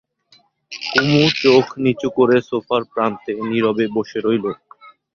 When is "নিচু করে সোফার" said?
1.83-2.81